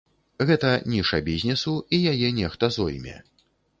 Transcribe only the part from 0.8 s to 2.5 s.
ніша бізнесу і яе